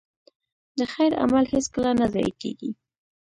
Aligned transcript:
د 0.77 0.79
خیر 0.93 1.11
عمل 1.23 1.45
هېڅکله 1.53 1.91
نه 1.99 2.05
ضایع 2.13 2.33
کېږي. 2.41 2.69